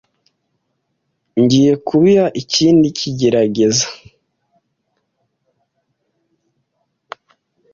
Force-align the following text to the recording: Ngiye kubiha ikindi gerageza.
Ngiye 1.41 1.73
kubiha 1.87 2.27
ikindi 2.41 2.87
gerageza. 3.19 3.85